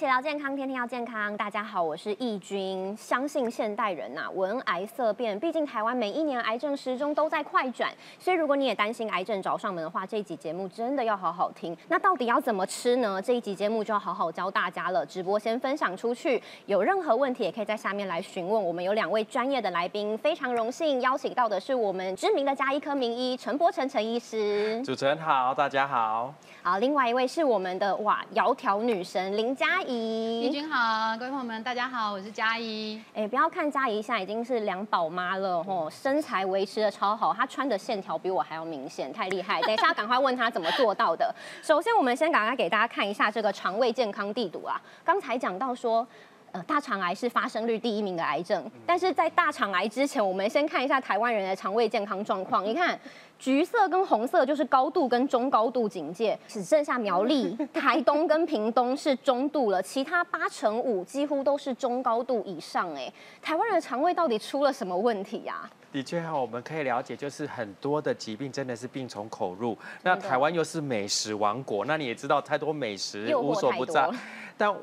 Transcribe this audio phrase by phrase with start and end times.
[0.00, 1.36] 起聊健康，天天要健康。
[1.36, 2.96] 大家好，我是易君。
[2.96, 11.76] 相信现代人呐、闻癌色变，毕竟台湾每一年癌症时钟都在快转，所以如果你也担心癌症找上门的话，这一集节目真的要好好听。
[11.88, 13.20] 那到底要怎么吃呢？
[13.20, 15.04] 这一集节目就要好好教大家了。
[15.04, 18.64] 直播先分享出去，有任何问题也可以在下面来询问。
[18.64, 24.82] 我们有两位专业的来宾，非常荣幸邀请到的是我们知名的加医科名医陈柏成陈医师。
[24.82, 26.32] 主持人好，大家好。
[26.62, 29.89] 好，另外一位是我们的哇窈窕女神林佳怡。
[29.92, 33.02] 义君好，各位朋友们，大家好，我是佳怡。
[33.12, 39.60] 哎，不要看佳怡现在已经是两宝妈了吼，身材维持的超好，她穿的线条比我还要明显，太厉害。
[39.62, 41.34] 等一下赶快问她怎么做到的。
[41.60, 44.80] 首先，我们先赶快给大家看一下这个肠胃健康地图啊。
[45.04, 46.06] 刚才讲到说。
[46.52, 52.64] 呃，大肠癌是发生率第一名的癌症，但是在大肠癌之前，我们先看一下台湾人的肠胃健康状况。
[52.66, 52.98] 你看，
[53.38, 62.92] 橘色跟红色就是高度跟中高度警戒，只剩下苗栗、 台东跟屏东是中度了，其他八成五几乎都是中高度以上。
[62.94, 65.70] 哎，台湾人的肠胃到底出了什么问题呀？
[65.92, 69.78] 的确哈，我们可以了解，就是很多的疾病真的是病从口入。
[70.02, 74.10] 那台湾又是美食王国，那你也知道，太多美食无所不在，
[74.58, 74.74] 但。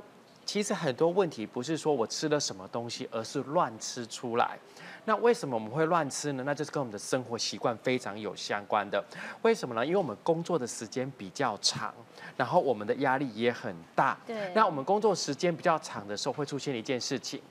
[0.47, 4.57] 其实很多问题不是说我吃了什么东西，而是乱吃出来。
[5.03, 6.43] 那为什么我们会乱吃呢？
[6.45, 9.03] 那就是跟我们的生活习惯非常有相关的。
[9.41, 9.85] 为什么呢？
[9.85, 11.93] 因为我们工作的时间比较长，
[12.37, 14.17] 然后我们的压力也很大。
[14.25, 14.53] 对。
[14.55, 17.41] 那我们工作时间比较长的时候，会出现一件事情，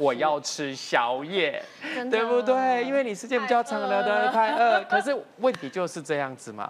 [0.00, 1.64] 我要吃宵夜，
[2.10, 2.84] 对不对？
[2.84, 4.82] 因为你时间比较长了，太饿。
[4.90, 6.68] 可是问题就是这样子嘛。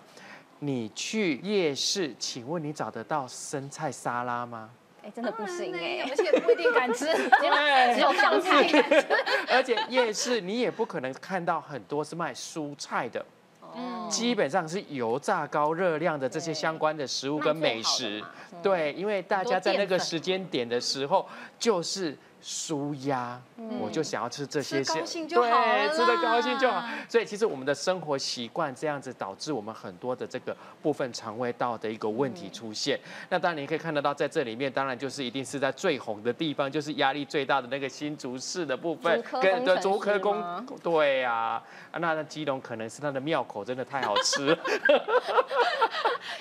[0.59, 4.71] 你去夜市，请问你找得到生菜沙拉吗？
[5.03, 7.07] 哎，真的不行哎，而且不一定敢吃，
[7.95, 9.07] 只有香菜敢吃。
[9.51, 13.25] 而且夜市你也不可能看到很多是卖蔬菜的，
[13.61, 18.23] 哦，基本上是油炸高热量的这些相关的食物跟美食。
[18.63, 22.17] 对，因为大家在那个时间点的时候就是。
[22.43, 23.41] 舒压，
[23.81, 26.83] 我就想要吃这些，对，吃的高兴就好。
[27.09, 32.99] 所以其实我们的生活习惯这样子，导致我们很多的这个部分肠胃道的一个问题出现。
[33.29, 41.63] 那当然你可以看得到，在这里面，当然就是一定是在最红的地方，就是压力最大的那个新竹市的部分，跟的竹科工，对呀，
[41.93, 44.51] 啊，那那基隆可能是它的庙口真的太好吃。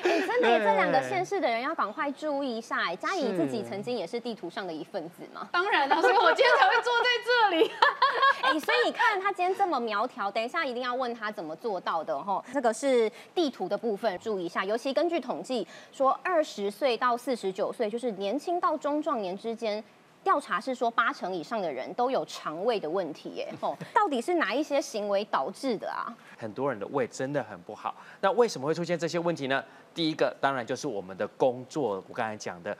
[0.01, 2.81] 哎， 真的， 这两个县市的人要赶快注意一下。
[2.85, 5.90] 哎，嘉怡自己曾经也是地图上的一份子嘛，当然。
[5.99, 7.71] 所以我今天才会坐在这里。
[8.41, 12.43] 哎，所以你看他今天这么苗条，等一下一定要问他怎么做到的哈。
[12.53, 14.65] 这个是地图的部分，注意一下。
[14.65, 19.83] 尤其根据统计说，二十岁到四十九岁，就是年轻到中壮年之间，
[20.23, 23.29] 调查是说八成以上的人都有肠胃的问题。
[23.35, 23.53] 耶。
[23.59, 26.11] 哦， 到底是哪一些行为导致的啊？
[26.37, 27.95] 很多人的胃真的很不好。
[28.19, 29.63] 那为什么会出现这些问题呢？
[29.93, 32.75] 第一个当然就是我们的工作，我刚才讲的。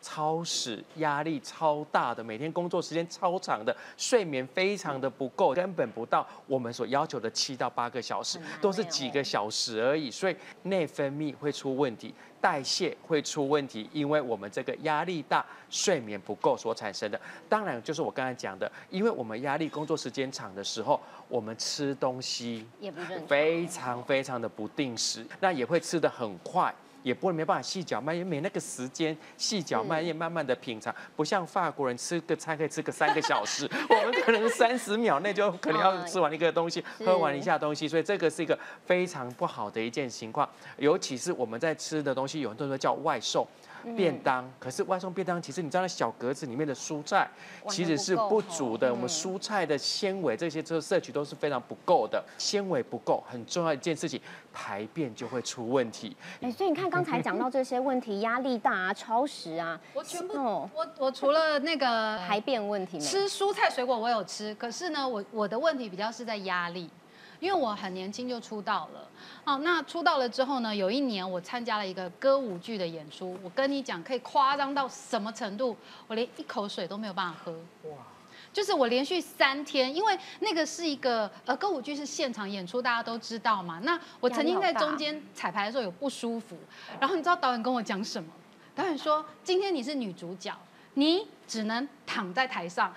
[0.00, 17.20] 超时压力超大的，每天工作时间超长的，睡眠非常的不够，根本不到我们所要求的七到八个小时，都是几个小时而已，所以内分泌会出问题，代谢会出问题，因为我们这个压力大、睡眠不够所产生的。
[17.48, 26.74] 当然就是我刚才讲的，因为我们压力工作时间长的时候，我们吃东西也不非常非常的不定时，那也会吃的很快。
[27.02, 43.46] 也不会没办法细嚼慢咽，没那个时间细嚼慢咽，慢慢的品尝，不像法国人吃个餐可以吃个三个小时， 我们可能三十秒内就可能要吃完一个东西，喝完一下东西，所以这个是一个非常不好的一件情况，尤其是我们在吃的东西，有很多人叫外送。
[43.96, 47.28] 便当，可是外送便当，其实你知道那小格子里面的蔬菜
[47.68, 48.90] 其实是不足的。
[48.90, 54.20] 我们蔬菜的纤维这些这个摄取都是非常不够的，纤维不够，很重要一件事情，
[54.52, 56.16] 排便就会出问题。
[56.40, 66.90] 哎，所以你看刚才讲到这些问题，压力大啊，超时啊，我全部，我我除了那个排便问题，吃蔬菜水果我有吃，可是呢，我我的问题比较是在压力。
[67.40, 69.08] 因为我很年轻就出道了，
[69.44, 75.76] 哦，那出道了之后呢，有一年我参加了一个歌舞剧的演出，我跟你讲，可以夸张到什么程度？
[76.06, 77.52] 我连一口水都没有办法喝，
[77.88, 77.96] 哇！
[78.52, 83.80] 就是我连续三天，因为那个是一个呃歌舞剧是现场演出，大家都知道嘛。
[83.84, 86.58] 那我曾经在中间彩排的时候有不舒服，
[86.98, 88.28] 然后你知道导演跟我讲什么？
[88.74, 90.52] 导演说：今天你是女主角，
[90.94, 92.92] 你只能躺在台上。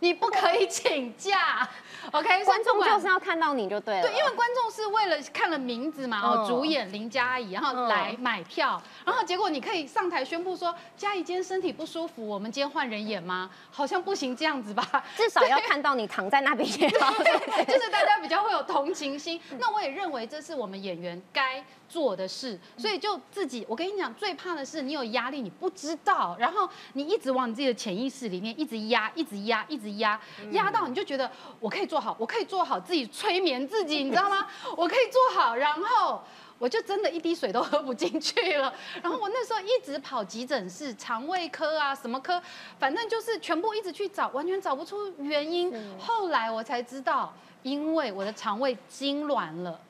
[0.00, 1.68] 你不可以请假。
[2.12, 4.02] OK，观众就是要看到你就对了。
[4.02, 13.50] 对，因为观众是为了看了名字嘛，哦，嗯主演林佳怡，然后嗯来买票，然后结果你可以上台宣布说，佳怡今天身体不舒服，我们今天换人演吗？
[13.70, 15.04] 好像不行这样子吧。
[15.16, 17.12] 至少要看到你躺在那边也好。
[17.66, 19.38] 就是大家比较会有同情心。
[19.58, 30.20] 那我也认为这是我们演员该做的事，所以就自己，我跟你讲，最怕的是你有压力，你不知道，然后你一直往你自己的潜意识里面一直压，一直压，一直压，
[30.50, 31.30] 压到你就觉得
[31.60, 34.46] 我可以做好，我可以做好，自己催眠自己，你知道吗？
[34.76, 36.20] 我可以做好，然后。
[36.60, 42.42] 我就真的一滴水都喝不进去了，然后我那时候一直跑急诊室、肠胃科啊，什么科，
[42.80, 45.72] 反正就是全部一直去找，完全找不出原因。
[46.00, 47.32] 后来我才知道，
[47.62, 49.80] 因为我的肠胃痉挛了。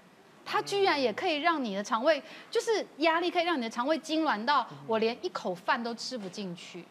[0.50, 6.82] 它居然也可以让你的肠胃，就是压力可以让你的肠胃痉挛到我连一口饭都吃不进去。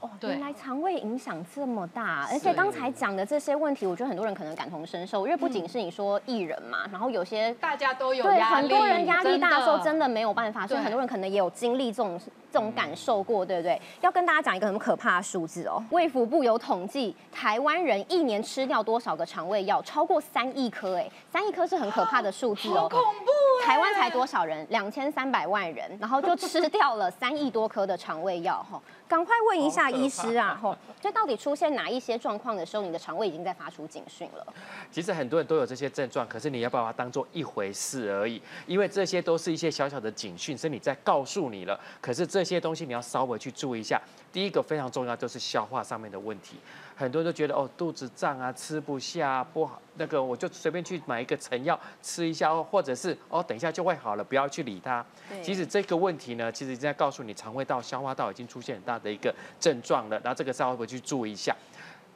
[0.00, 12.18] 哦，原来肠胃影响这么大，而且刚才讲的这些问题，我觉得很多人可能感同身受，因为不仅是你说艺人嘛，然后有些大家都有对很多人压力大的时候真的的没有办法，所以很多人可能也有经历这种
[12.50, 13.78] 这种感受过，对不对？
[14.00, 22.80] 要跟大家讲一个很可怕的数字哦，卫福部有统计，台湾人一年吃掉多少个肠胃药，超过三亿颗，哎，三亿颗是很可怕的数字哦。
[22.80, 23.30] 好恐怖
[23.62, 23.66] 哎。
[23.66, 24.66] 台湾才多少人？
[24.70, 34.46] 两千三百万人，然后就吃掉了三亿多颗的肠胃药，哈，赶快问一下医师啊，吼，这到底出现哪一些状况的时候，你的肠胃已经在发出警讯了？
[34.92, 41.78] 其实很多人都有这些症状，可是你要把它当做一回事而已，因为这些都是一些小小的警讯，身体在告诉你了。
[42.00, 44.00] 可是这些东西你要稍微去注意一下。
[44.32, 46.56] 第一个非常重要就是消化上面的问题，
[47.00, 55.02] 很多人都觉得哦肚子胀啊，吃不下、啊、不好，那个我就随便去买一个成药吃一下，或者是哦等一下就会好了，不要去理它。
[55.30, 61.56] 对其实这个问题呢，其实已经在告诉你肠胃道、消化道已经出现很大的一个症状了，然后这个稍微去注意一下。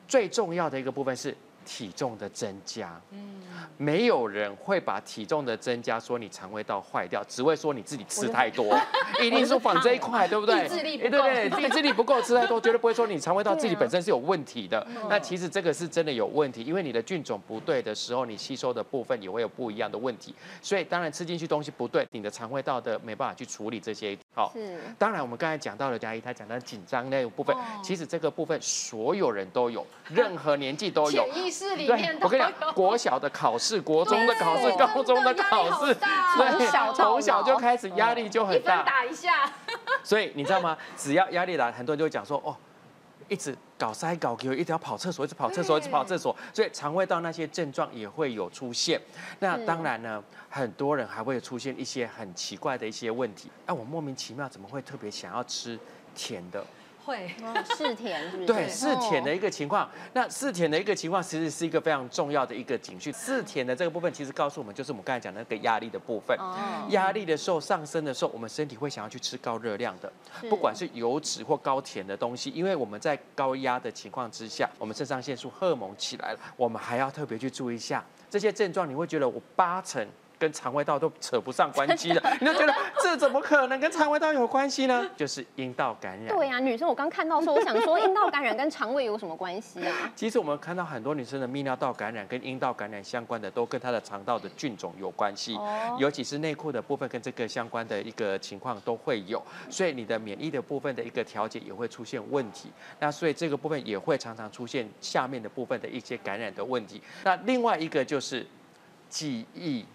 [0.06, 3.00] 最重要的一个部分是体重的增加。
[3.10, 3.42] 嗯，
[3.76, 8.78] 没有人会把体重的增加说你肠胃道坏掉，只会说你自己吃太多，
[9.22, 10.64] 一定是仿这一块，对不对？
[10.64, 14.86] 意志力不哎对意志力不够，吃太多，绝对不会说你肠胃道自己本身是有问题的。
[15.08, 20.34] 那其实这个是真的有问题，因为你的菌种不对的时候，你吸收的部分也会有不一样的问题。
[20.60, 24.16] 所以当然吃进去东西不对，你的肠胃道的没办法去处理这些。
[24.34, 31.24] 好，是当然，我们刚才讲到了嘉怡，他讲到紧张那个部分，哦其实这个部分所有人都有，任何年纪都有。
[31.32, 35.96] 潜意识里面，都我跟你讲，有国小的考试、国中的考试、 高中的考试，
[36.36, 38.82] 从小到从小就老开始压力就很大。
[38.82, 39.48] 打一下，
[40.02, 40.76] 所以你知道吗？
[40.96, 42.56] 只要压力来，很多人就会讲说，哦，
[43.28, 49.00] 一直搞塞搞给，一直要跑厕所，一直跑厕所，一直跑厕所，所以肠胃道那些症状也会有出现。
[49.40, 53.50] 那当然呢，很多人还会出现一些很奇怪的一些问题。
[53.66, 55.78] 那、我莫名其妙怎么会特别想要吃
[56.14, 56.64] 甜的？
[57.04, 58.46] 会哦是甜，是不是？
[58.46, 59.88] 对，是甜的哦一个情况。
[60.12, 63.12] 那是甜的一个情况，其实是一个非常重要的一个警讯。
[63.12, 66.36] 是甜的这个部分，其实告诉我们，就是我们刚才讲的那个压力的部分。
[66.38, 66.56] 哦
[66.90, 70.12] 压力的时候上升的时候，我们身体会想要去吃高热量的，
[70.48, 78.88] 不管是油脂或高甜的东西，因为我们在高压的情况之下，我们肾上腺素荷尔蒙起来了，我们还要特别去注意一下这些症状。
[78.88, 80.06] 你会觉得我八成。
[80.44, 85.08] 跟肠胃道都扯不上关系了， 你就觉得这怎么可能跟肠胃道有关系呢？
[85.16, 86.36] 就是阴道感染。
[86.36, 89.96] 对呀、女生我刚看到说，我想说阴道感染跟肠胃有什么关系啊？
[90.14, 102.70] 其实我们看到很多女生的泌尿道感染跟阴道感染相关的，都跟她的肠道的菌种有关系，哦尤其是内裤的部分跟这个相关的一个情况都会有，所以你的免疫的部分的一个调节也会出现问题。
[103.00, 107.00] 那所以这个部分也会常常出现下面的部分的一些感染的问题。
[107.24, 108.46] 那另外一个就是
[109.08, 109.86] 记忆。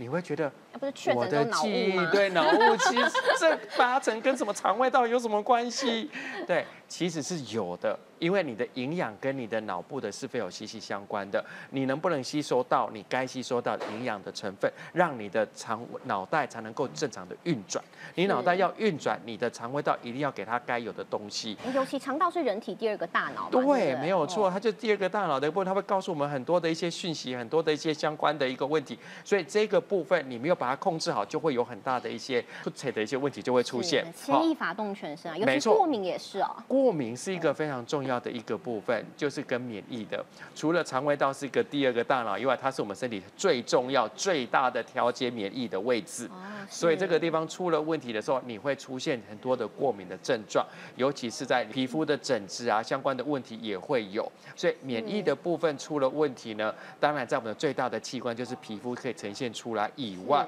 [0.00, 2.08] 你会觉得不是确我的诊都脑雾记忆吗？
[2.12, 6.10] 对脑雾，其实 这八成跟什么肠胃道有什么关系？
[6.46, 11.44] 对，其实是有的，因为你的营养跟你的脑部的是非有息息相关的。
[11.70, 17.84] 你能不能吸收到你该吸收到营养的成分，让你的肠脑袋才能够正常的运转？
[18.14, 21.56] 你脑袋要运转，你的肠胃道一定要给它该有的东西。
[21.74, 28.98] 尤其肠道是人体第二个大脑，对没有错，哦它就第二个大脑的一部分，它会告诉我们很多的一些讯息，很多的一些相关的一个问题。
[29.24, 34.04] 所以这个部分你没有把它控制好，就会有很大的一些出彩的一些问题就会出现。
[34.14, 36.54] 是牵一发动全身啊，尤其过敏也是哦。
[36.68, 40.22] 过敏是一个非常重要的一个部分，就是跟免疫的。
[40.54, 46.26] 除了肠胃道是一个第二个大脑以外，它是我们身体最重要、最大的调节免疫的位置。
[46.26, 46.36] 哦，
[46.68, 54.30] 所以这个地方出了问题的时候，你会出现很多的过敏的症状，尤其是在皮肤的疹子啊相关的问题也会有。
[54.54, 60.44] 所以免疫的部分出了问题呢，当然在我们的最大的器官就是皮肤可以呈现出来以外，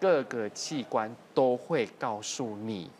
[0.00, 2.90] 各个器官都会告诉你。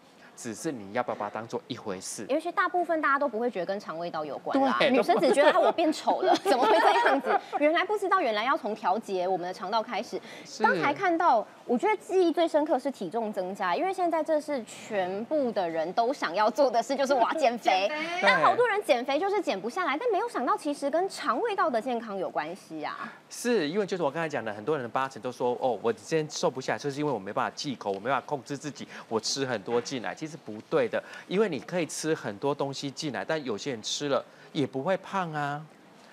[0.40, 2.24] 只是你要不要把它当做一回事。
[2.30, 7.38] 尤其大部分大家都不会觉得跟肠胃道有关啦，女生只觉得啊我变丑了，怎么会这样子？
[7.60, 10.18] 原来不知道，原来要从调节我们的肠道开始。
[10.46, 17.90] 是刚才看到，我觉得记忆最深刻是体重增加，因为现在这是全部的人都想要做的事，就是我要减肥。
[18.22, 23.12] 但好多人减肥就是减不下来，但没有想到其实跟肠胃道的健康有关系啊。
[23.28, 35.64] 是因为就是我刚才讲的，很多人的八成都说，哦，我今天瘦不下来，就是因为我没办法忌口，我没办法控制自己，我吃很多进来，其实不对的，因为你可以吃很多东西进来，但有些人吃了也不会胖啊。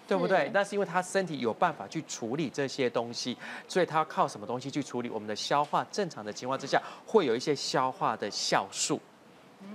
[0.08, 0.50] 对不对？
[0.54, 5.10] 那是因为他身体有办法去处理这些东西，所以他要靠什么东西去处理？
[5.10, 8.98] 我们的消化正常的情况之下，会有一些消化的酵素。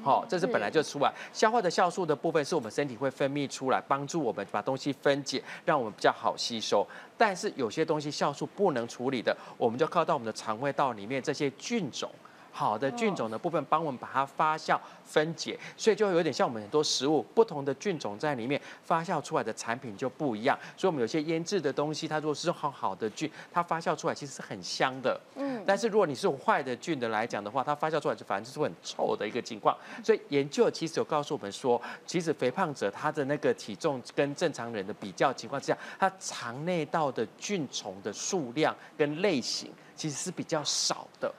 [0.03, 1.13] 好、这是本来就出来。
[1.35, 6.87] 消化的酵素的部分是我们身体会分泌出来，帮助我们把东西分解，让我们比较好吸收。
[7.19, 12.11] 但是有些东西酵素不能处理的，我们就靠到我们的肠胃道里面这些菌种。
[12.53, 20.59] 好的菌种的部分帮我们把它发酵分解，所以就有点像我们很多食物不同的菌种在里面发酵出来的产品就不一样。
[20.77, 25.19] 所以我们有些腌制的东西，它如果是好好的菌，它发酵出来其实是很香的。
[25.35, 29.77] 嗯，但是如果你是用坏的菌的来讲的话，它发酵出来就反正就是会很臭的一个情况。
[30.05, 41.33] 所以研究其实有告诉我们说，其实肥胖者他的那个体重跟正常人的比较情况之下，他肠内道的菌虫的数量跟类型其实是比较少的。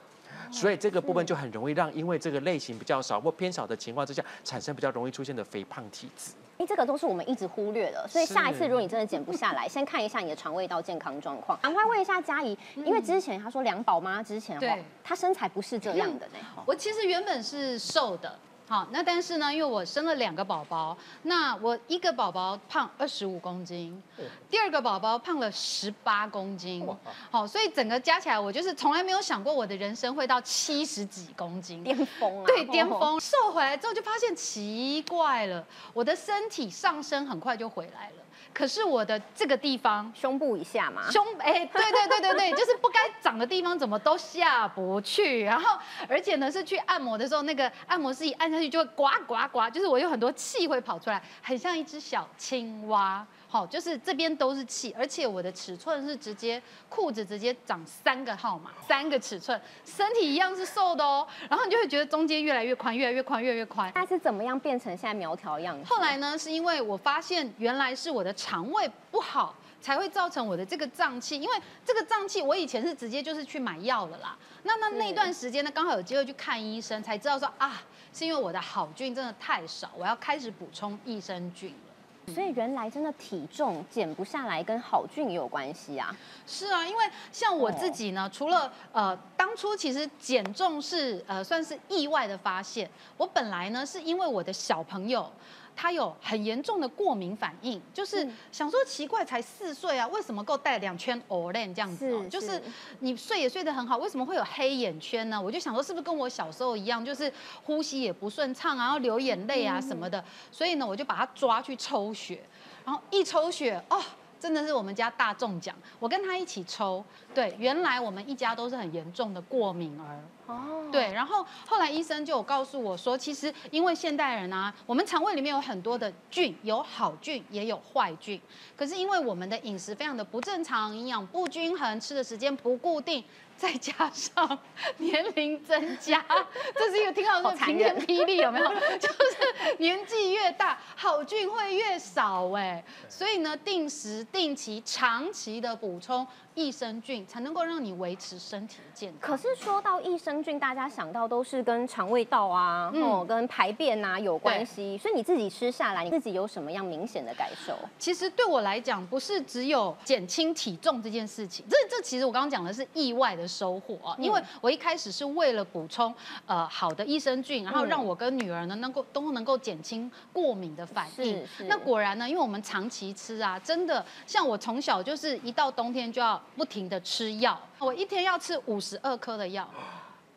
[0.50, 6.32] 所以这个部分就很容易让因为这个类型比较少或偏少的情况之下，产生比较容易出现的肥胖体质。
[6.56, 11.58] 哎，这个都是我们一直忽略的，所以下一次如果你真的减不下来，先看一下你的肠胃道健康状况。
[11.60, 16.28] 赶快问一下嘉怡，因为之前她说两宝妈之前对哦，她身材不是这样的
[16.64, 18.38] 我其实原本是瘦的，
[18.74, 24.02] 好，那但是呢，因为我生了两个宝宝，那我一个宝宝胖二十五公斤，
[24.50, 26.84] 第二个宝宝胖了十八公斤，
[27.30, 31.84] 好，所以整个加起来，我就是从来没有想过我的人生会到七十几公斤。
[31.84, 32.98] 巅峰啊，对， 巅哦。
[32.98, 38.23] 峰瘦回来之后就发现奇怪了，我的身体上升很快就回来了，
[38.54, 53.26] 可是我的这个地方胸部以下嘛，胸哎、对对对对对， 就是不该长的地方怎么都下不去，然后而且呢是去按摩的时候，那个按摩师一按下去就会呱呱呱，就是我有很多气会跑出来，很像一只小青蛙。
[53.54, 61.24] 好，就是这边都是气，而且我的尺寸是直接裤子直接长三个号码，三个尺寸，身体一样是瘦的哦。
[61.48, 63.92] 然后你就会觉得中间越来越宽，越来越宽，越来越宽。
[63.94, 65.84] 它是怎么样变成现在苗条样子？
[65.88, 71.40] 后来呢，是因为我发现原来是我的肠胃不好，才会造成我的这个胀气。
[71.40, 74.36] 因为这个胀气，我以前是直接就是去买药了啦。
[74.64, 77.80] 那那是那段时间呢，刚好有机会去看医生，才知道说啊，
[78.12, 81.93] 是因为我的好菌真的太少，我要开始补充益生菌了。
[82.32, 86.14] 所以原来真的体重减不下来跟好菌也有关系啊。
[86.46, 92.88] 是啊，因为像我自己呢，除了呃，当初其实减重是呃算是意外的发现。
[93.16, 95.30] 我本来呢是因为我的小朋友。
[95.76, 102.24] 他有很严重的过敏反应，就是嗯想说奇怪，才四岁啊，为什么够戴两圈 Olen 这样子、哦？
[102.30, 102.62] 就是是
[103.00, 105.40] 你睡也睡得很好，为什么会有黑眼圈呢？
[105.40, 107.32] 我就想说，是不是跟我小时候一样，就是
[107.64, 110.24] 呼吸也不顺畅啊，然后流眼泪啊什么的？
[110.50, 112.42] 所以呢，我就把他抓去抽血，
[112.84, 114.02] 然后一抽血，哦。
[114.44, 117.02] 真的是我们家大中奖，我跟他一起抽。
[117.34, 120.20] 对，原来我们一家都是很严重的过敏儿。
[120.46, 128.38] 哦，对，然后后来医生就有告诉我说，其实因为现代人啊，我们肠胃里面有很多的菌，有好菌也有坏菌。
[128.76, 133.24] 可是因为我们的饮食非常的不正常，营养不均衡，吃的时间不固定，
[133.56, 134.58] 再加上
[134.98, 136.24] 年龄增加，
[136.74, 138.68] 这是一个听到好说晴天霹雳，有没有？
[138.98, 149.30] 就是年纪越大，好菌会越少哎，所以呢，定时、定期、长期的补充益生菌，才能够让你维持身体的健康。
[149.30, 154.96] 可是说到益生菌，大家想到都是跟肠胃道啊，嗯哦，跟排便啊有关系。
[154.98, 157.76] 所以你自己吃下来，你自己有什么样明显的感受？
[157.98, 166.14] 其实对我来讲，不是只有减轻体重这件事情，这这其实我刚刚讲的是意外的收获啊，因为我一开始是为了补充
[166.46, 179.68] 呃好的益生菌，然后让我跟女儿呢能够都能够减轻过敏的反应那果然呢，因为我们长期吃啊，真的像我从小就是一到冬天就要不停的吃药，我一天要吃五十二颗的药。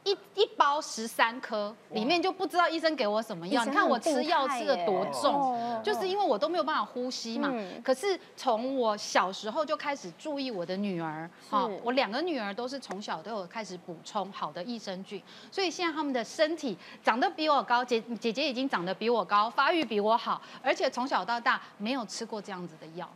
[0.03, 3.65] 一一包十三颗，里面就不知道医生给我什么药。
[3.65, 7.49] 你看我吃药吃的多重，哦就是因为我都没有办法呼吸嘛。
[7.51, 15.21] 嗯可是从我小时候就开始注意我的女儿，哈我两个女儿都是从小都有开始补充好的益生菌，
[15.51, 23.09] 所以现在她们的身体长得比我高，姐姐姐已经长得比我高，发育比我好，而且从小到大没有吃过这样子的药。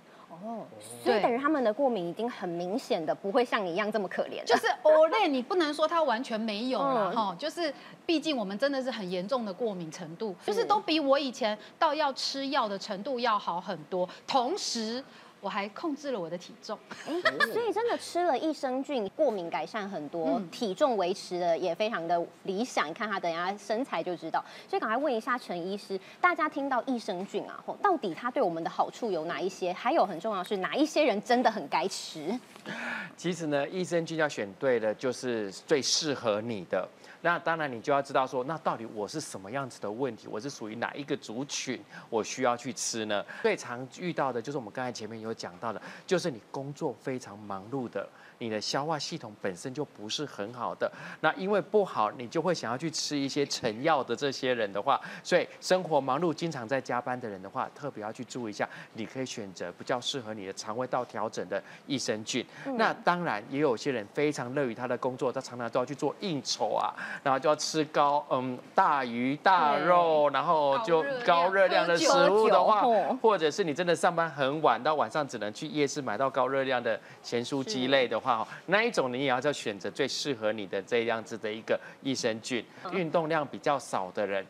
[0.44, 0.66] 哦，
[1.04, 4.44] 所以等于他们的过敏已经很明显的，不会像你一样这么可怜。
[4.46, 7.16] 就是 Olay，你不能说它完全没有啦，嗯。
[7.16, 7.72] 哈、就是
[8.06, 10.62] 毕竟我们真的是很严重的过敏程度，就是。
[10.72, 15.04] 都比我以前到要吃药的程度要好很多，同时
[15.42, 16.78] 我还控制了我的体重。
[17.08, 17.14] 哎，
[17.52, 22.88] 所以真的吃了益生菌，过敏改善很多，嗯体重维持的也非常的理想。
[22.88, 24.44] 你看他等一下身材就知道。
[24.70, 29.74] 所以赶快问一下陈医师，大家听到益生菌啊，吼到底它对我们的好处有哪一些？
[29.74, 32.40] 还有很重要是哪一些人真的很该吃？
[33.18, 36.88] 其实呢，益生菌要选对的，就是最适合你的。
[37.22, 40.28] 那当然，你就要知道说，那到底我是什么样子的问题？
[40.28, 41.80] 我是属于哪一个族群？
[42.10, 43.24] 我需要去吃呢？
[43.44, 48.08] 最常遇到的就是我们刚才前面有讲到的，就是你工作非常忙碌的，
[48.42, 50.92] 你的消化系统本身就不是很好的。
[51.20, 62.46] 那因为不好，你就会想要去吃一些成药的这些人的话，所以生活忙碌、经常在加班的人的话，特别要去注意一下，你可以选择比较适合你的肠胃道调整的益生菌。
[62.78, 66.90] 那当然，也有些人非常乐于他的工作，他常常都要去做应酬啊，
[67.22, 78.31] 然后就要吃高嗯大鱼大肉，然后就高高热量的食物的话哦，或者是你真的上班很晚，到晚上只能去夜市买到高热量的咸酥鸡类的话，
[78.66, 82.64] 那一种你也要再选择最适合你的这样子的一个益生菌。
[82.92, 84.46] 运动量比较少的人，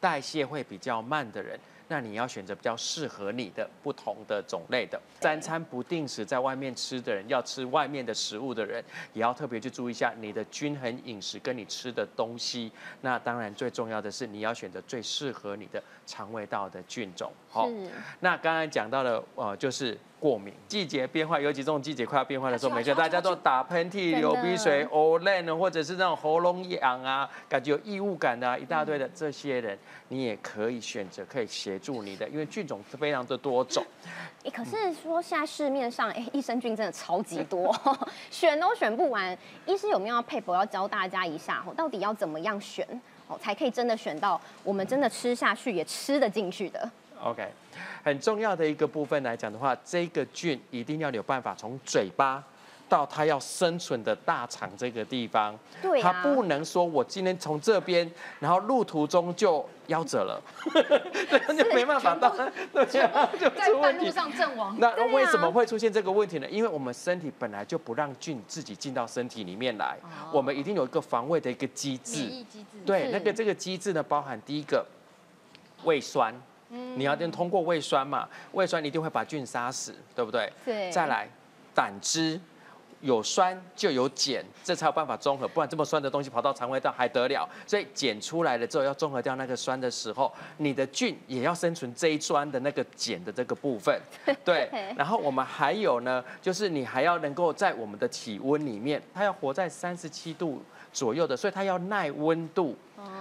[0.00, 1.58] 代谢会比较慢的人。
[1.86, 8.82] 那你要选择比较适合你的不同的种类的，三餐不定时在外面吃的人，要吃外面的食物的人，
[9.12, 12.72] 也要特别去注意一下你的均衡饮食跟你吃的东西。
[13.02, 17.30] 那当然最重要的是你要选择最适合你的肠胃道的菌种。
[17.50, 17.68] 好，
[18.20, 29.78] 那刚才讲到的，呃，就是过敏季节变化，尤其这种季节快要变化的时候，每个大家都打喷嚏、流鼻水、e n 或者是那种喉咙痒啊，感觉有异物感的、啊，一大堆的这些人，
[30.08, 33.84] 你也可以选择可以协助你的，因为菌种是非常的多种。
[34.46, 37.70] 哎，可是说现在市面上哎益生菌真的超级多，
[38.30, 39.36] 选都选不完。
[39.66, 42.86] 医师有没有要配博要教大家一下哦，到底要怎么样选
[43.28, 46.90] 哦，才可以真的选到我们真的吃下去也吃得进去的
[47.22, 47.46] ？OK，
[48.02, 52.42] 很重要的一个部分来讲的话，这个菌一定要有办法从嘴巴。
[52.86, 60.40] 到它要生存的大肠这个地方，对啊它不能说我今天从这边，然后路途中就夭折了，
[61.48, 62.30] 那就没办法到，
[62.72, 64.04] 对在出问题。
[64.04, 64.76] 半路上阵亡。
[64.78, 66.48] 那为什么会出现这个问题呢？
[66.48, 69.96] 因为我们身体本来就不让菌自己进到身体里面来，
[70.30, 72.30] 我们一定有一个防卫的一个机制。
[72.84, 74.86] 对，那个这个机制呢，包含第一个
[75.84, 76.32] 胃酸，
[76.74, 80.52] 嗯你要先通过胃酸嘛，胃酸一定会把菌杀死，对不对？
[80.64, 81.28] 对再来
[81.74, 82.40] 胆汁。
[83.00, 87.46] 有酸就有碱，这才有办法中和，不然这么酸的东西跑到肠胃道还得了？
[87.66, 94.00] 所以碱出来了之后，要中和掉那个酸的时候，你的菌也要生存这一酸的那个碱的这个部分。
[94.42, 100.62] 对，然后我们还有呢，就是你还要能够在我们的体温里面，它要活在三十七度
[100.94, 102.74] 左右的，所以它要耐温度。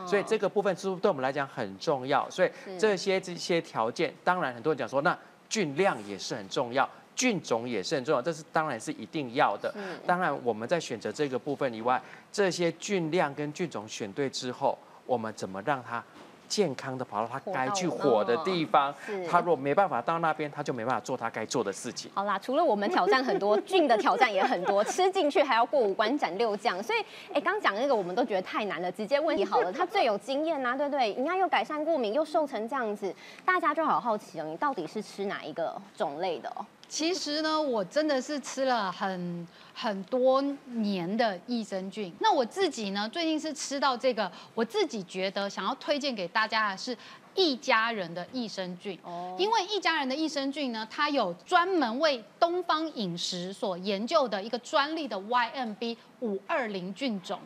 [0.07, 2.29] 所以这个部分是对我们来讲很重要？
[2.29, 5.17] 所以这些这些条件，当然很多人讲说，那
[5.49, 6.89] 菌量也是很重要。
[7.15, 9.71] 菌种也是很重要，这是当然是一定要的。
[10.03, 16.03] 当然，我们在选择这个部分以外，这些菌量跟菌种选对之后，我们怎么让它
[16.47, 19.27] 健康的跑到他该去火的地方是？
[19.27, 22.11] 它如果没办法到那边，他就没办法做他该做的事情。
[22.13, 26.99] 好啦，除了我们挑战很多，菌的挑战也很多，吃进去还要过五关斩六将，所以，
[27.33, 31.13] 哎，刚讲那个我们都觉得太难了，直接问题好了，他最有经验呐、对不对？
[31.15, 33.13] 你看又改善过敏，又瘦成这样子，
[33.45, 36.65] 大家就好好奇哦，你到底是吃哪一个种类的哦？
[36.93, 42.13] 其实呢，我真的是吃了很很多年的益生菌。
[42.19, 46.95] 那我自己呢，最近是吃到这个，我自己觉得想要推荐给大家的是
[47.33, 48.95] 一家人的益生菌。
[49.01, 57.39] 哦因为一家人的益生菌呢，它有专门为东方饮食所研究的一个专利的 YMB 五二零菌种。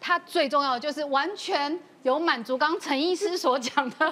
[0.00, 4.06] 它最重要的就是完全有满足刚刚陈医师所讲的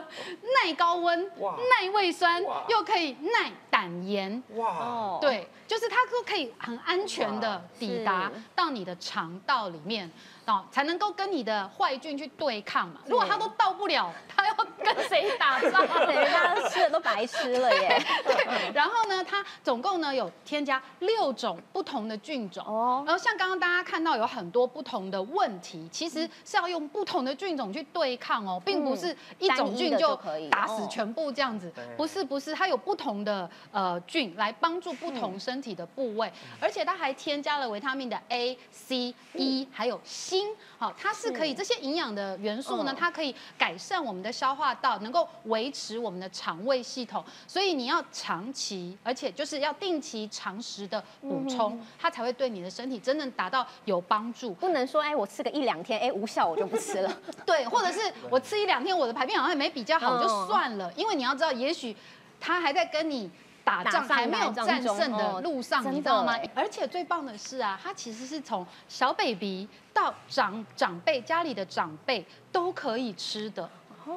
[0.65, 4.43] 耐高温、耐胃酸，又可以耐胆盐。
[4.55, 10.11] 哇，哦，对，就是它都可以很安全的抵达到你的肠道里面，
[10.47, 13.01] 哦，才能够跟你的坏菌去对抗嘛。
[13.07, 15.87] 如果它都到不了，他要跟谁打仗？
[15.87, 18.03] 等于大家吃的都白吃了耶。
[18.25, 22.65] 对，然后呢，它总共呢有添加六种不同的菌种。
[22.67, 40.01] 哦，然后像刚刚大家看到有很多不同的问题，其实是要用不同的菌种去对抗哦，并不是一种菌就就可以打死哦全部这样子对，不是不是，它有不同的呃菌来帮助不同身体的部位，而且它还添加了维他命的 A、C、E，还有
[40.39, 54.53] 锌，好，它是可以这些营养的元素呢嗯，它可以改善我们的消化道，能够维持我们的肠胃系系统，所以你要长期，而且就是要定期常识的补充，它才会对你的身体真正达到有帮助。
[54.55, 57.13] 不能说哎，我吃个一两天，哎无效我就不吃了。
[57.45, 60.93] 对，或者是我吃一两天，我的排便好像也没比较好，就算了。
[60.95, 61.97] 因为你要知道，也许
[62.39, 63.29] 他还在跟你。
[63.65, 66.35] 打仗还没有战胜的路上，你知道吗？
[66.55, 73.69] 而且最棒的是啊，它其实是从小 baby 到长长辈家里的长辈都可以吃的。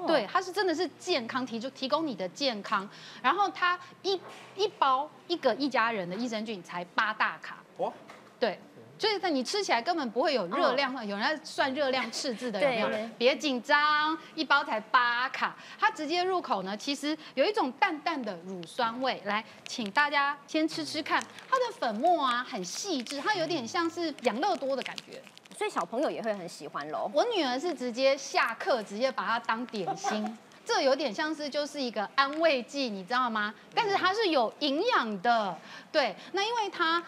[0.08, 2.90] 对，它是真的是健康，提出提供你的健康。
[3.22, 4.20] 然后它一
[4.56, 7.58] 一包一个一家人的益生菌才八大卡。
[7.78, 7.94] 哦，
[8.40, 8.60] 对。
[8.98, 13.10] 所以它你吃起来根本不会有热量，有人在算热量赤字的有没有？
[13.18, 19.22] 别紧张，一包才八卡，它直接入口呢，其实有一种淡淡的乳酸味。
[19.26, 25.22] 来，请大家先吃吃看，它的粉末啊很细致，它有点像是养乐多的感觉，
[25.58, 27.12] 所以小朋友也会很喜欢喽。
[27.14, 33.54] 我女儿是直接下课直接把它当点心， 这有点像是就是一个安慰剂，你知道吗？
[33.74, 35.58] 但是它是有营养的，
[35.92, 37.04] 对，那因为它。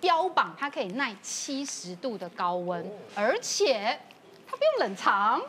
[0.00, 3.98] 标榜它可以耐七十度的高温，而且
[4.46, 5.40] 它不用冷藏。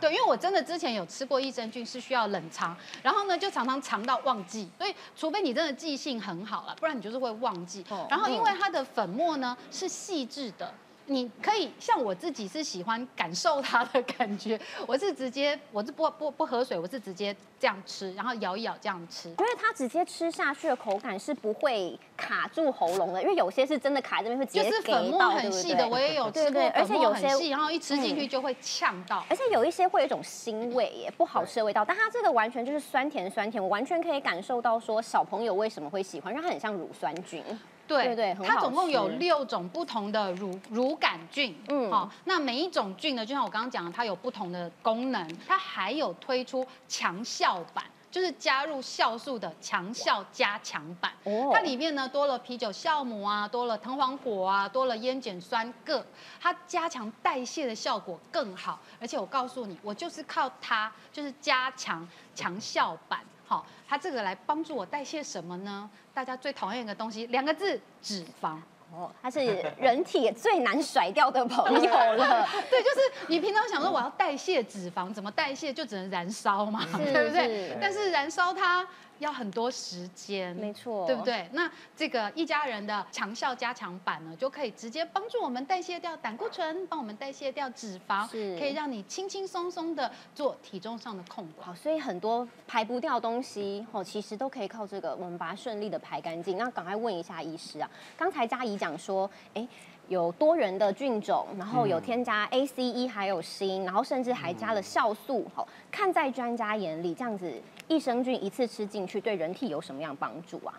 [0.00, 4.68] 对，因为我真的之前有吃过益生菌是需要冷藏，然后呢就常常藏到忘记。
[4.76, 7.84] 所以除非你真的记性很好了，不然你就是会忘记。
[8.10, 10.74] 然后因为它的粉末呢是细致的。
[11.06, 37.44] 你可以像我自己是喜欢感受它的感觉， 我是直接我是不不不喝水，我是直接这样吃，然后咬一咬这样吃，因为它直接吃下去的口感是不会卡住喉咙的，因为有些是真的卡这边会直接就是粉末很细的，我也有吃过，而且有些细，然后一吃进去就会呛到，而且有一些会有一种腥味耶，不好吃的味道，但它这个完全就是酸甜酸甜，我完全可以感受到说小朋友为什么会喜欢，因为它很像乳酸菌。
[37.86, 56.02] 对对，它总共有六种不同的乳乳杆菌，嗯，好，那每一种菌呢，就像我刚刚讲的，它有不同的功能，它还有推出强效版，就是加入酵素的强效加强版，哦，它里面呢多了啤酒酵母啊，多了藤黄果啊，多了烟碱酸铬，
[56.40, 63.20] 它加强代谢的效果更好，而且我告诉你，我就是靠它，就是加强强效版。
[63.54, 65.88] 好，它这个来帮助我代谢什么呢？
[66.12, 68.56] 大家最讨厌一个东西，两个字，脂肪。
[68.92, 69.40] 哦，它是
[69.78, 72.48] 人体最难甩掉的朋友了。
[72.68, 77.76] 对，就是你平常想说我要代谢脂肪，怎么代谢就只能燃烧嘛，对不对？
[77.80, 78.84] 但是燃烧它。
[79.18, 81.48] 要很多时间，没错，对不对？
[81.52, 91.66] 那这个一家人的强效加强版呢，就可以直接帮助我们代谢掉胆固醇，帮我们代谢掉脂肪，可以让你轻轻松松的做体重上的控管。
[91.66, 96.58] 好，所以很多排不掉东西，哦，其实都可以靠这个，我们把它顺利的排干净。
[96.58, 99.66] 那赶快问一下医师啊，刚才嘉怡讲说，哎。
[100.08, 105.50] 有多元的菌种，然后有添加 A、C、E，还有锌，然后甚至还加了酵素。
[105.54, 107.52] 好，看在专家眼里，这样子
[107.88, 110.74] 益生菌一次吃进去，对人体有什么样帮助啊？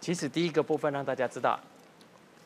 [0.00, 1.58] 其实第一个部分让大家知道，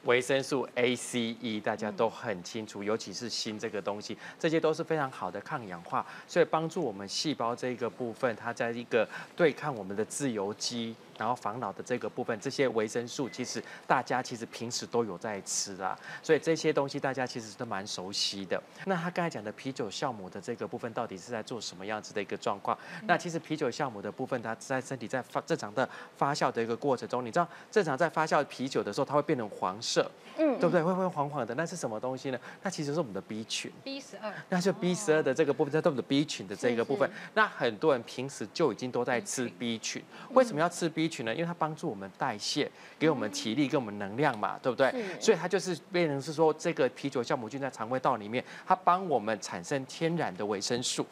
[0.04, 10.94] 维生素 A、C、E 大家都很清楚，尤其是锌这个东西，这些都是非常好的抗氧化，所以帮助我们细胞这个部分，它在一个对抗我们的自由基。
[11.22, 18.60] 然后防老的这个部分，这些维生素其实大家其实平时都有在吃啦，所以这些东西大家其实都蛮熟悉的。
[18.86, 22.76] 那他刚才讲的啤酒酵母的这个部分，到底是在做什么样子的一个状况？
[23.04, 30.82] 那其实啤酒酵母的部分，它在身体在发正常的发酵的一个过程中，你知道正常在发酵啤酒的时候，它会变成黄色，嗯，对不对？
[30.82, 32.38] 会会黄黄的，那是什么东西呢？
[32.64, 37.08] 那其实是我们的 B 群，B 十二，那就 B 十二的这个部分，在我们的 B 群的这个部分。
[37.34, 41.34] 那很多人平时就已经都在吃 B 群，为什么要吃 B 群呢？
[41.34, 44.90] 因为它帮助我们代谢，给我们体力，给我们能量嘛，对不对？
[45.20, 51.06] 所以它就是变成是说，这个啤酒酵母菌在肠胃道里面，它帮我们产生天然的维生素。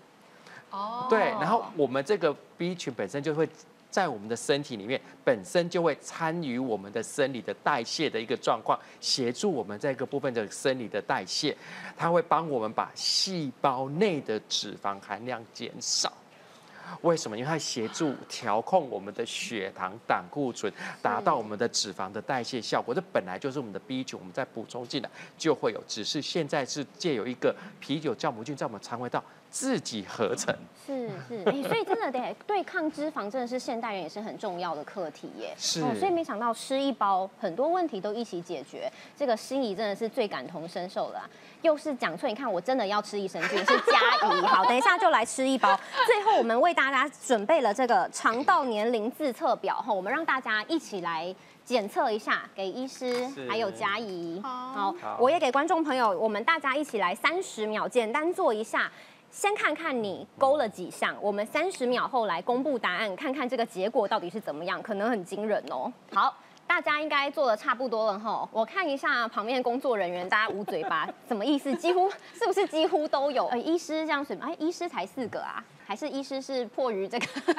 [0.70, 1.06] 哦。
[1.10, 3.46] 对，然后我们这个 B 群本身就会
[3.90, 11.56] 在我们的身体里面，本身就会参与我们的生理的代谢的一个状况，协助我们这个部分的生理的代谢，
[11.96, 16.12] 它会帮我们把细胞内的脂肪含量减少。
[17.02, 17.36] 为什么？
[17.36, 22.94] 因为它协助调控我们的血糖、胆固醇，达到我们的脂肪的代谢效果。
[22.94, 25.82] 这本来就是我们的 B 群，我们再补充进来就会有。
[25.86, 29.22] 只是现在是借有一个啤酒酵母菌在我们肠胃道。
[29.50, 30.54] 自己合成
[30.86, 35.52] 是是，哎，所以真的得 对抗脂肪，真的是现代人也是很重要的课题耶。
[35.58, 38.90] 是，所以没想到吃一包，很多问题都一起解决。
[39.16, 41.28] 这个心仪真的是最感同身受了，
[41.62, 44.40] 又是讲错，你看我真的要吃益生菌，是佳怡。
[44.42, 45.78] 好，等一下就来吃一包。
[46.06, 51.32] 最后我们为大家准备了这个肠道年龄自测表，哈，我们让大家一起来
[51.64, 54.40] 检测一下，给医师还有佳怡。
[54.42, 58.90] 好，我也给观众朋友，我们大家一起来三十秒，简单做一下。
[59.30, 65.92] 先看看你勾了几项，我们三十秒后来公布答案，看看这个结果到底是怎么样，可能很惊人哦。
[66.12, 66.34] 好。
[66.66, 71.74] 大家应该做的差不多了哈，我看一下旁边工作人员，大家捂嘴巴，什么意思？
[71.74, 73.48] 几乎是不是几乎都有？
[73.48, 75.60] 呃，医师这样子哎，医师才四个啊。
[75.90, 77.26] 还是医师是迫于这个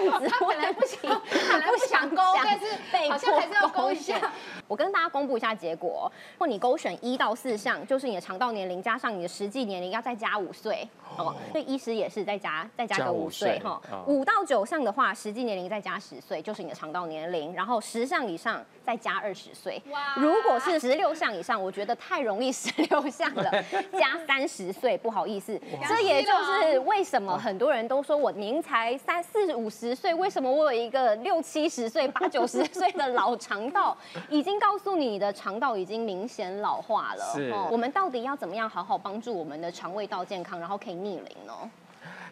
[0.00, 0.98] 面子，他本来不行，
[1.30, 4.18] 本来不想勾，但是被迫还是要勾一下。
[4.66, 13.78] 我跟大家公布一下结果，如果你勾选一到四项，就是你的肠道年龄加上你的实际年龄要再加五岁，哦，对，医师也是再加再加个五岁哈。
[14.06, 19.82] 五到九项的话，实际年龄再加十岁，就是你的肠道年龄，然后十项以上再加二十岁。
[19.90, 20.14] 哇！
[20.16, 23.50] 如果是十六项以上，我觉得太容易十六项了，
[24.00, 27.49] 加三十岁，不好意思，这也就是为什么很。
[27.50, 33.96] 很多人都说我您才三四五十岁，为什么我有一个六七十岁、八九十岁的老肠道？
[34.28, 37.32] 已经告诉你的肠道已经明显老化了。
[37.34, 41.52] 是，我们到底要怎么样好好帮助我们的肠胃道健康，然后可以逆龄呢？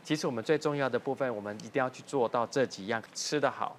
[0.05, 3.75] 其实我们最重要的部分，我们一定要去做到这几样：吃得好、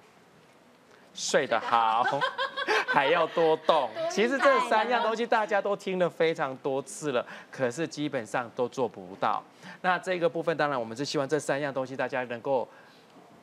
[1.14, 2.04] 睡得好，
[2.92, 3.88] 还要多动。
[4.10, 9.42] 其实这三样东西大家都听了非常多次了，可是基本上都做不到。
[9.80, 12.68] 那这个部分，当然我们是希望这三样东西大家能够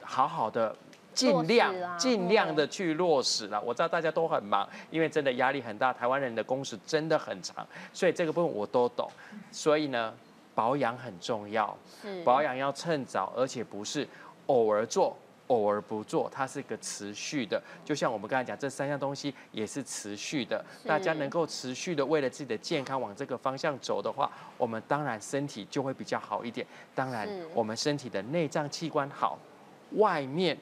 [0.01, 0.75] 好好的、
[1.13, 3.60] 尽量、尽量的去落实了。
[3.62, 9.10] 我知道大家都很忙，因为真的压力很大，台湾人的工时真的很长，所以这个部分我都懂。
[9.51, 10.13] 所以呢，
[10.53, 11.75] 保养很重要，
[12.23, 14.07] 保养要趁早，而且不是
[14.47, 15.17] 偶尔做。
[15.47, 20.63] 偶尔不做，它是一个持续的，就像我们刚才讲，这三样东西也是持续的。
[20.86, 26.65] 大家能够持续的为了自己的健康往这个方向走的话，我们当然身体就会比较好一点。
[26.93, 29.38] 当然，我们身体的内脏器官好，
[29.93, 30.57] 外面。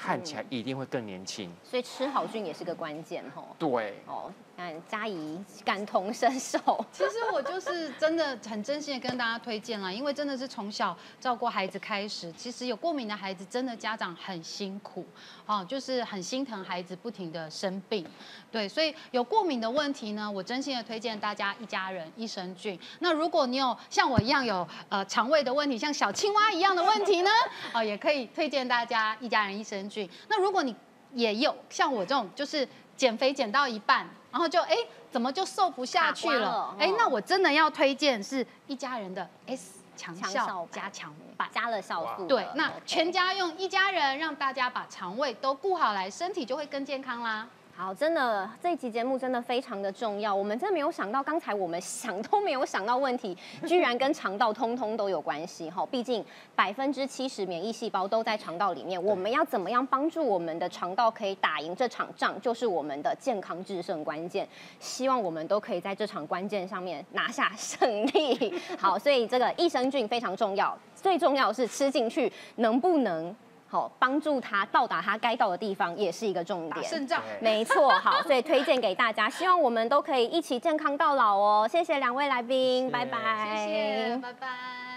[0.00, 3.48] 看起来一定会更年轻，所以吃好菌也是个关键吼。
[3.58, 6.58] 对，哦，嗯嘉怡感同身受。
[6.92, 15.06] 其实我就是真的很真心的跟大家推荐了，因为真的是从小照顾孩子开始，其实有过敏的孩子真的家长很辛苦，
[15.46, 18.04] 哦，就是很心疼孩子不停的生病。
[18.50, 22.78] 对，所以有过敏的问题呢，我真心的推荐大家一家人益生菌。
[22.98, 27.30] 那如果你有像我一样有呃肠胃的问题，像小青蛙一样的问题呢，
[27.72, 30.10] 哦，也可以推荐大家一家人益生菌。
[30.28, 30.74] 那如果你
[31.14, 34.76] 也有像我这种，就是减肥减到一半，然后就哎
[35.10, 36.74] 怎么就瘦不下去了？
[36.78, 42.26] 哎，那我真的要推荐是一家人的 S 强效加强版，加了酵素。
[42.26, 47.48] 对，那全家用一家人，让大家把肠胃都顾好来，身体就会更健康啦。
[47.80, 50.34] 好，真的这一集节目真的非常的重要。
[50.34, 53.38] 我们真的没有想到，刚才我们想都没有想到问题，
[53.68, 55.86] 居然跟肠道通通都有关系哈。
[55.86, 56.24] 毕竟
[56.56, 64.48] 百分之七十免疫细胞都在肠道里面，我们要怎么样帮助我们的肠道可以打赢这场仗，就是我们的健康制胜关键。
[64.80, 68.60] 希望我们都可以在这场关键上面拿下胜利。
[68.76, 73.32] 好，所以这个益生菌非常重要，最重要是吃进去能不能。
[73.68, 76.84] 好，帮助他到达他该到的地方，也是一个重点。
[76.84, 77.90] 肾脏，没错。
[77.90, 81.68] 好，所以推荐给大家，希望我们都可以一起健康到老哦。
[81.70, 83.66] 谢谢两位来宾，拜拜。
[83.66, 84.87] 谢谢，拜拜。